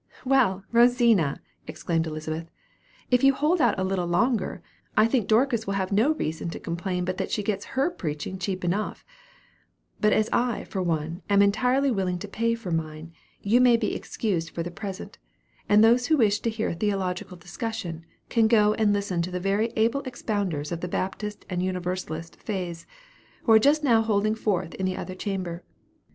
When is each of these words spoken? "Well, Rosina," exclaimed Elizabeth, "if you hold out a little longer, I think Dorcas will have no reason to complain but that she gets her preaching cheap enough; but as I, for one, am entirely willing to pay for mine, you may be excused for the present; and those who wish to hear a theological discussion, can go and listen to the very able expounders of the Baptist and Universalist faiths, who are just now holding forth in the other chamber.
"Well, 0.25 0.63
Rosina," 0.71 1.41
exclaimed 1.67 2.07
Elizabeth, 2.07 2.49
"if 3.11 3.23
you 3.23 3.35
hold 3.35 3.61
out 3.61 3.77
a 3.77 3.83
little 3.83 4.07
longer, 4.07 4.63
I 4.97 5.05
think 5.05 5.27
Dorcas 5.27 5.67
will 5.67 5.75
have 5.75 5.91
no 5.91 6.15
reason 6.15 6.49
to 6.49 6.59
complain 6.59 7.05
but 7.05 7.17
that 7.17 7.29
she 7.29 7.43
gets 7.43 7.65
her 7.77 7.91
preaching 7.91 8.39
cheap 8.39 8.65
enough; 8.65 9.05
but 9.99 10.11
as 10.11 10.27
I, 10.33 10.63
for 10.63 10.81
one, 10.81 11.21
am 11.29 11.43
entirely 11.43 11.91
willing 11.91 12.17
to 12.17 12.27
pay 12.27 12.55
for 12.55 12.71
mine, 12.71 13.13
you 13.43 13.61
may 13.61 13.77
be 13.77 13.93
excused 13.93 14.49
for 14.49 14.63
the 14.63 14.71
present; 14.71 15.19
and 15.69 15.83
those 15.83 16.07
who 16.07 16.17
wish 16.17 16.39
to 16.39 16.49
hear 16.49 16.69
a 16.69 16.73
theological 16.73 17.37
discussion, 17.37 18.03
can 18.27 18.47
go 18.47 18.73
and 18.73 18.93
listen 18.93 19.21
to 19.21 19.29
the 19.29 19.39
very 19.39 19.67
able 19.75 20.01
expounders 20.05 20.71
of 20.71 20.81
the 20.81 20.87
Baptist 20.87 21.45
and 21.47 21.61
Universalist 21.61 22.37
faiths, 22.37 22.87
who 23.43 23.51
are 23.51 23.59
just 23.59 23.83
now 23.83 24.01
holding 24.01 24.33
forth 24.33 24.73
in 24.73 24.87
the 24.87 24.97
other 24.97 25.13
chamber. 25.13 25.63